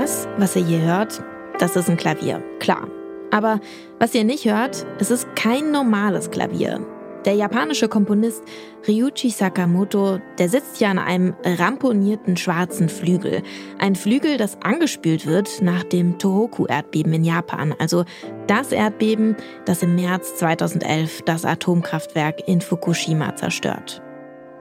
Das, 0.00 0.26
was 0.38 0.56
ihr 0.56 0.64
hier 0.64 0.80
hört, 0.80 1.22
das 1.60 1.76
ist 1.76 1.88
ein 1.88 1.96
Klavier, 1.96 2.42
klar. 2.58 2.88
Aber 3.30 3.60
was 4.00 4.12
ihr 4.12 4.24
nicht 4.24 4.44
hört, 4.44 4.84
es 4.98 5.12
ist 5.12 5.36
kein 5.36 5.70
normales 5.70 6.32
Klavier. 6.32 6.84
Der 7.24 7.34
japanische 7.34 7.86
Komponist 7.86 8.42
Ryuichi 8.88 9.30
Sakamoto, 9.30 10.18
der 10.36 10.48
sitzt 10.48 10.78
hier 10.78 10.88
an 10.88 10.98
einem 10.98 11.36
ramponierten 11.44 12.36
schwarzen 12.36 12.88
Flügel. 12.88 13.44
Ein 13.78 13.94
Flügel, 13.94 14.36
das 14.36 14.60
angespült 14.62 15.26
wird 15.26 15.62
nach 15.62 15.84
dem 15.84 16.18
Tohoku-Erdbeben 16.18 17.12
in 17.12 17.22
Japan, 17.22 17.72
also 17.78 18.04
das 18.48 18.72
Erdbeben, 18.72 19.36
das 19.64 19.84
im 19.84 19.94
März 19.94 20.34
2011 20.34 21.22
das 21.22 21.44
Atomkraftwerk 21.44 22.48
in 22.48 22.60
Fukushima 22.60 23.36
zerstört. 23.36 24.02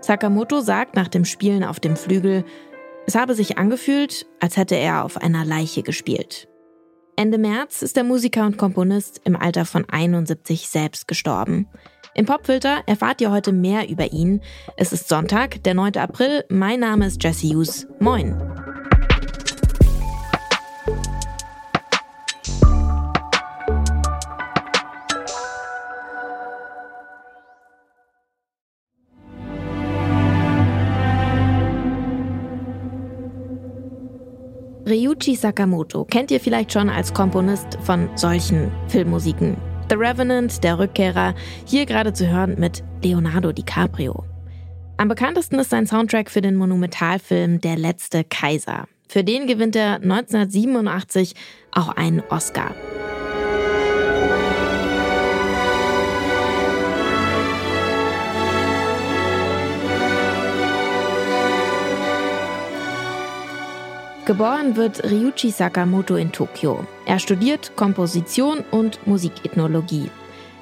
Sakamoto 0.02 0.62
sagt 0.62 0.96
nach 0.96 1.08
dem 1.08 1.26
Spielen 1.26 1.64
auf 1.64 1.80
dem 1.80 1.96
Flügel, 1.96 2.44
es 3.06 3.16
habe 3.16 3.36
sich 3.36 3.58
angefühlt, 3.58 4.26
als 4.40 4.58
hätte 4.58 4.76
er 4.76 5.04
auf 5.04 5.18
einer 5.18 5.46
Leiche 5.46 5.84
gespielt. 5.84 6.48
Ende 7.16 7.38
März 7.38 7.82
ist 7.82 7.96
der 7.96 8.04
Musiker 8.04 8.46
und 8.46 8.58
Komponist 8.58 9.22
im 9.24 9.36
Alter 9.36 9.66
von 9.66 9.88
71 9.88 10.68
selbst 10.68 11.08
gestorben. 11.08 11.68
Im 12.16 12.26
Popfilter 12.26 12.84
erfahrt 12.86 13.22
ihr 13.22 13.32
heute 13.32 13.52
mehr 13.52 13.90
über 13.90 14.12
ihn. 14.12 14.42
Es 14.78 14.94
ist 14.94 15.10
Sonntag, 15.10 15.64
der 15.64 15.74
9. 15.74 15.98
April. 15.98 16.44
Mein 16.50 16.80
Name 16.80 17.08
ist 17.08 17.24
Jesse 17.24 17.48
Hughes. 17.48 17.88
Moin. 18.00 18.53
Ryuichi 34.86 35.38
Sakamoto 35.38 36.04
kennt 36.04 36.30
ihr 36.30 36.42
vielleicht 36.42 36.74
schon 36.74 36.90
als 36.90 37.14
Komponist 37.14 37.78
von 37.84 38.10
solchen 38.16 38.70
Filmmusiken. 38.90 39.56
The 39.90 39.96
Revenant, 39.96 40.62
der 40.62 40.78
Rückkehrer, 40.78 41.36
hier 41.66 41.86
gerade 41.86 42.12
zu 42.12 42.28
hören 42.28 42.56
mit 42.60 42.84
Leonardo 43.02 43.54
DiCaprio. 43.54 44.26
Am 44.98 45.08
bekanntesten 45.08 45.58
ist 45.60 45.70
sein 45.70 45.88
Soundtrack 45.88 46.30
für 46.30 46.42
den 46.42 46.58
Monumentalfilm 46.58 47.62
Der 47.62 47.78
letzte 47.78 48.26
Kaiser. 48.26 48.86
Für 49.08 49.24
den 49.24 49.48
gewinnt 49.48 49.78
er 49.78 49.96
1987 49.96 51.34
auch 51.72 51.90
einen 51.90 52.22
Oscar. 52.30 52.76
Geboren 64.26 64.78
wird 64.78 65.04
Ryuichi 65.04 65.52
Sakamoto 65.52 66.16
in 66.16 66.32
Tokio. 66.32 66.88
Er 67.06 67.20
studiert 67.20 67.76
Komposition 67.76 68.64
und 68.72 69.06
Musikethnologie. 69.06 70.10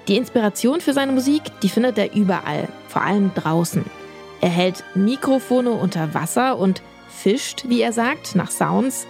Die 0.07 0.17
Inspiration 0.17 0.81
für 0.81 0.93
seine 0.93 1.11
Musik, 1.11 1.43
die 1.61 1.69
findet 1.69 1.99
er 1.99 2.15
überall, 2.15 2.67
vor 2.87 3.03
allem 3.03 3.31
draußen. 3.35 3.85
Er 4.41 4.49
hält 4.49 4.83
Mikrofone 4.95 5.69
unter 5.69 6.15
Wasser 6.15 6.57
und 6.57 6.81
fischt, 7.07 7.65
wie 7.67 7.81
er 7.81 7.93
sagt, 7.93 8.35
nach 8.35 8.49
Sounds. 8.49 9.05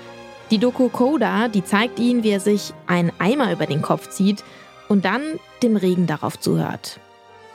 Die 0.50 0.58
Doku 0.58 0.90
Coda, 0.90 1.48
die 1.48 1.64
zeigt 1.64 1.98
ihn, 1.98 2.24
wie 2.24 2.32
er 2.32 2.42
sich 2.42 2.74
einen 2.88 3.14
Eimer 3.20 3.54
über 3.54 3.68
den 3.68 3.82
Kopf 3.82 4.10
zieht 4.10 4.44
und 4.90 5.06
dann 5.06 5.22
dem 5.64 5.78
Regen 5.78 6.08
darauf 6.08 6.38
zuhört. 6.38 7.00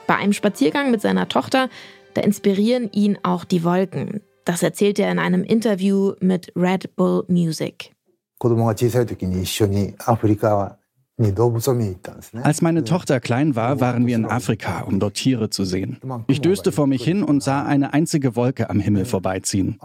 Bei 0.07 0.15
einem 0.15 0.33
Spaziergang 0.33 0.89
mit 0.89 1.01
seiner 1.01 1.29
Tochter, 1.29 1.69
da 2.15 2.21
inspirieren 2.21 2.91
ihn 2.91 3.19
auch 3.21 3.45
die 3.45 3.63
Wolken. 3.63 4.21
Das 4.47 4.63
erzählt 4.63 4.97
er 4.97 5.11
in 5.11 5.19
einem 5.19 5.43
Interview 5.43 6.13
mit 6.21 6.53
Red 6.55 6.95
Bull 6.95 7.25
Music. 7.27 7.91
Als 12.43 12.61
meine 12.61 12.83
Tochter 12.85 13.19
klein 13.19 13.55
war, 13.57 13.81
waren 13.81 14.07
wir 14.07 14.15
in 14.15 14.25
Afrika, 14.25 14.81
um 14.83 14.99
dort 15.01 15.15
Tiere 15.15 15.49
zu 15.49 15.65
sehen. 15.65 15.99
Ich 16.27 16.39
döste 16.39 16.71
vor 16.71 16.87
mich 16.87 17.03
hin 17.03 17.23
und 17.23 17.43
sah 17.43 17.65
eine 17.65 17.93
einzige 17.93 18.37
Wolke 18.37 18.69
am 18.69 18.79
Himmel 18.79 19.03
vorbeiziehen. 19.03 19.79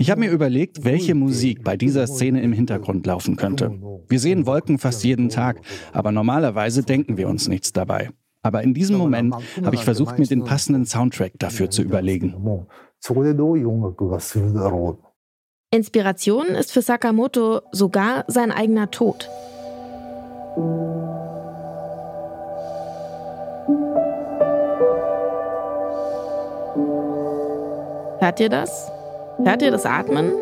Ich 0.00 0.10
habe 0.10 0.20
mir 0.20 0.32
überlegt, 0.32 0.84
welche 0.84 1.14
Musik 1.14 1.62
bei 1.62 1.76
dieser 1.76 2.08
Szene 2.08 2.42
im 2.42 2.52
Hintergrund 2.52 3.06
laufen 3.06 3.36
könnte. 3.36 3.78
Wir 4.08 4.18
sehen 4.18 4.46
Wolken 4.46 4.78
fast 4.78 5.04
jeden 5.04 5.28
Tag, 5.28 5.60
aber 5.92 6.10
normalerweise 6.10 6.82
denken 6.82 7.16
wir 7.18 7.28
uns 7.28 7.46
nichts 7.46 7.72
dabei. 7.72 8.10
Aber 8.42 8.62
in 8.62 8.74
diesem 8.74 8.96
Moment 8.96 9.34
habe 9.62 9.76
ich 9.76 9.84
versucht, 9.84 10.18
mir 10.18 10.26
den 10.26 10.42
passenden 10.42 10.86
Soundtrack 10.86 11.32
dafür 11.38 11.70
zu 11.70 11.82
überlegen. 11.82 12.66
Inspiration 15.70 16.48
ist 16.48 16.72
für 16.72 16.82
Sakamoto 16.82 17.60
sogar 17.72 18.24
sein 18.26 18.50
eigener 18.50 18.90
Tod. 18.90 19.28
Hört 28.20 28.40
ihr 28.40 28.48
das? 28.48 28.90
Hört 29.44 29.62
ihr 29.62 29.70
das 29.70 29.86
Atmen? 29.86 30.32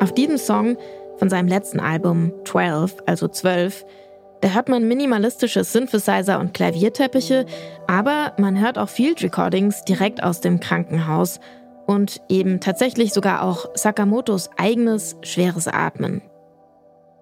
Auf 0.00 0.12
diesem 0.12 0.36
Song 0.36 0.76
von 1.16 1.30
seinem 1.30 1.48
letzten 1.48 1.80
Album 1.80 2.32
12, 2.44 2.96
also 3.06 3.28
12, 3.28 3.86
da 4.42 4.50
hört 4.50 4.68
man 4.68 4.86
minimalistische 4.86 5.64
Synthesizer 5.64 6.38
und 6.38 6.52
Klavierteppiche, 6.52 7.46
aber 7.86 8.34
man 8.38 8.60
hört 8.60 8.78
auch 8.78 8.88
Field 8.88 9.22
Recordings 9.22 9.82
direkt 9.84 10.22
aus 10.22 10.40
dem 10.40 10.60
Krankenhaus 10.60 11.40
und 11.86 12.20
eben 12.28 12.60
tatsächlich 12.60 13.12
sogar 13.12 13.42
auch 13.42 13.66
Sakamotos 13.74 14.50
eigenes 14.56 15.16
schweres 15.22 15.68
Atmen. 15.68 16.22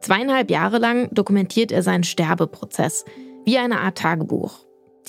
Zweieinhalb 0.01 0.51
Jahre 0.51 0.79
lang 0.79 1.09
dokumentiert 1.13 1.73
er 1.73 1.83
seinen 1.83 2.05
Sterbeprozess, 2.05 3.05
wie 3.45 3.59
eine 3.59 3.81
Art 3.81 3.99
Tagebuch. 3.99 4.59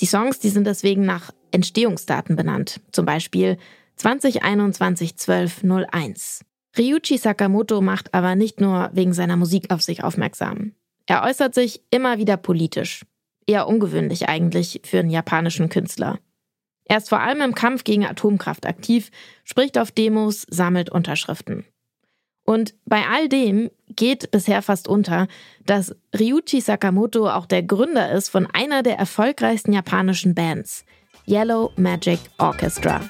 Die 0.00 0.06
Songs, 0.06 0.38
die 0.38 0.50
sind 0.50 0.66
deswegen 0.66 1.04
nach 1.04 1.32
Entstehungsdaten 1.50 2.36
benannt, 2.36 2.80
zum 2.92 3.06
Beispiel 3.06 3.58
2021 3.96 5.16
12 5.16 5.64
01. 5.92 6.44
Ryuichi 6.78 7.16
Sakamoto 7.16 7.80
macht 7.80 8.12
aber 8.12 8.34
nicht 8.34 8.60
nur 8.60 8.90
wegen 8.92 9.14
seiner 9.14 9.36
Musik 9.36 9.70
auf 9.72 9.82
sich 9.82 10.04
aufmerksam. 10.04 10.72
Er 11.06 11.22
äußert 11.24 11.54
sich 11.54 11.82
immer 11.90 12.18
wieder 12.18 12.36
politisch. 12.36 13.06
Eher 13.46 13.68
ungewöhnlich 13.68 14.28
eigentlich 14.28 14.82
für 14.84 14.98
einen 14.98 15.10
japanischen 15.10 15.68
Künstler. 15.68 16.18
Er 16.88 16.98
ist 16.98 17.08
vor 17.08 17.20
allem 17.20 17.40
im 17.40 17.54
Kampf 17.54 17.82
gegen 17.82 18.06
Atomkraft 18.06 18.64
aktiv, 18.64 19.10
spricht 19.44 19.76
auf 19.76 19.90
Demos, 19.90 20.46
sammelt 20.48 20.88
Unterschriften. 20.88 21.64
Und 22.44 22.74
bei 22.84 23.02
all 23.12 23.28
dem 23.28 23.70
geht 23.88 24.30
bisher 24.30 24.62
fast 24.62 24.86
unter, 24.86 25.26
dass 25.64 25.96
Ryuichi 26.16 26.60
Sakamoto 26.60 27.28
auch 27.28 27.46
der 27.46 27.64
Gründer 27.64 28.12
ist 28.12 28.28
von 28.28 28.46
einer 28.52 28.84
der 28.84 28.98
erfolgreichsten 28.98 29.72
japanischen 29.72 30.34
Bands, 30.36 30.84
Yellow 31.26 31.72
Magic 31.76 32.20
Orchestra. 32.38 33.00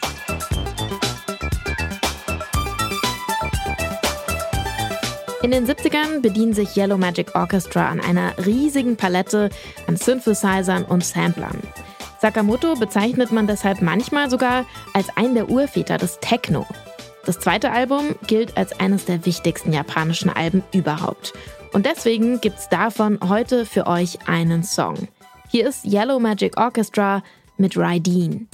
In 5.42 5.50
den 5.50 5.66
70ern 5.66 6.22
bedienen 6.22 6.54
sich 6.54 6.74
Yellow 6.76 6.96
Magic 6.96 7.34
Orchestra 7.34 7.88
an 7.90 8.00
einer 8.00 8.32
riesigen 8.38 8.96
Palette 8.96 9.50
an 9.86 9.98
Synthesizern 9.98 10.84
und 10.84 11.04
Samplern. 11.04 11.60
Sakamoto 12.20 12.74
bezeichnet 12.74 13.32
man 13.32 13.46
deshalb 13.46 13.82
manchmal 13.82 14.30
sogar 14.30 14.64
als 14.94 15.14
einen 15.16 15.34
der 15.34 15.50
Urväter 15.50 15.98
des 15.98 16.18
Techno. 16.20 16.66
Das 17.26 17.38
zweite 17.40 17.72
Album 17.72 18.14
gilt 18.26 18.56
als 18.56 18.78
eines 18.78 19.04
der 19.04 19.26
wichtigsten 19.26 19.72
japanischen 19.72 20.30
Alben 20.30 20.62
überhaupt. 20.72 21.34
Und 21.72 21.84
deswegen 21.84 22.40
gibt's 22.40 22.68
davon 22.68 23.18
heute 23.28 23.66
für 23.66 23.86
euch 23.86 24.18
einen 24.26 24.62
Song. 24.62 25.08
Hier 25.48 25.68
ist 25.68 25.84
Yellow 25.84 26.18
Magic 26.18 26.58
Orchestra 26.58 27.22
mit 27.58 27.76
Rydeen. 27.76 28.48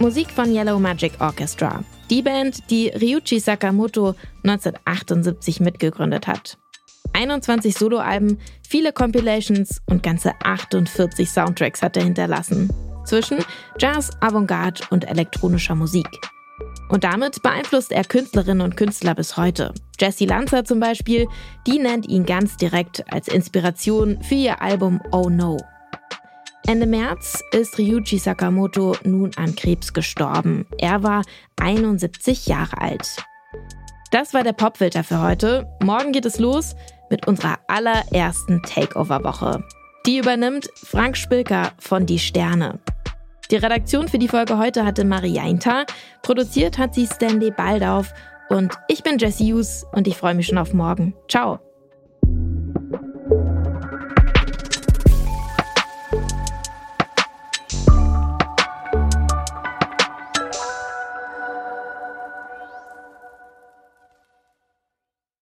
Musik 0.00 0.30
von 0.30 0.50
Yellow 0.50 0.78
Magic 0.78 1.12
Orchestra. 1.20 1.84
Die 2.08 2.22
Band, 2.22 2.70
die 2.70 2.88
Ryuichi 2.88 3.38
Sakamoto 3.38 4.14
1978 4.44 5.60
mitgegründet 5.60 6.26
hat. 6.26 6.56
21 7.12 7.74
Soloalben, 7.74 8.38
viele 8.66 8.94
Compilations 8.94 9.82
und 9.84 10.02
ganze 10.02 10.32
48 10.42 11.28
Soundtracks 11.28 11.82
hat 11.82 11.98
er 11.98 12.04
hinterlassen. 12.04 12.72
Zwischen 13.04 13.44
Jazz, 13.78 14.10
Avantgarde 14.20 14.84
und 14.88 15.06
elektronischer 15.06 15.74
Musik. 15.74 16.08
Und 16.88 17.04
damit 17.04 17.42
beeinflusst 17.42 17.92
er 17.92 18.04
Künstlerinnen 18.04 18.62
und 18.62 18.78
Künstler 18.78 19.14
bis 19.14 19.36
heute. 19.36 19.74
Jessie 20.00 20.24
Lanza 20.24 20.64
zum 20.64 20.80
Beispiel, 20.80 21.28
die 21.66 21.78
nennt 21.78 22.08
ihn 22.08 22.24
ganz 22.24 22.56
direkt 22.56 23.04
als 23.12 23.28
Inspiration 23.28 24.22
für 24.22 24.34
ihr 24.34 24.62
Album 24.62 25.02
Oh 25.12 25.28
No. 25.28 25.58
Ende 26.66 26.86
März 26.86 27.42
ist 27.52 27.78
Ryuichi 27.78 28.18
Sakamoto 28.18 28.94
nun 29.04 29.30
an 29.36 29.54
Krebs 29.56 29.92
gestorben. 29.92 30.66
Er 30.78 31.02
war 31.02 31.22
71 31.56 32.46
Jahre 32.46 32.80
alt. 32.80 33.16
Das 34.10 34.34
war 34.34 34.42
der 34.42 34.52
Popfilter 34.52 35.04
für 35.04 35.20
heute. 35.20 35.68
Morgen 35.82 36.12
geht 36.12 36.26
es 36.26 36.38
los 36.38 36.74
mit 37.10 37.26
unserer 37.26 37.58
allerersten 37.68 38.62
Takeover-Woche. 38.62 39.64
Die 40.06 40.18
übernimmt 40.18 40.68
Frank 40.74 41.16
Spilker 41.16 41.72
von 41.78 42.06
Die 42.06 42.18
Sterne. 42.18 42.80
Die 43.50 43.56
Redaktion 43.56 44.08
für 44.08 44.18
die 44.18 44.28
Folge 44.28 44.58
heute 44.58 44.84
hatte 44.84 45.04
Mariainta, 45.04 45.84
produziert 46.22 46.78
hat 46.78 46.94
sie 46.94 47.06
Stanley 47.06 47.50
Baldauf 47.50 48.12
und 48.48 48.78
ich 48.88 49.02
bin 49.02 49.18
Jessie 49.18 49.52
Hughes 49.52 49.84
und 49.92 50.06
ich 50.06 50.16
freue 50.16 50.34
mich 50.34 50.46
schon 50.46 50.58
auf 50.58 50.72
morgen. 50.72 51.14
Ciao! 51.28 51.58